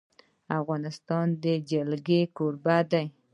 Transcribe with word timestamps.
افغانستان 0.59 1.27
د 1.43 1.45
جلګه 1.69 2.19
کوربه 2.37 2.77
دی. 2.91 3.05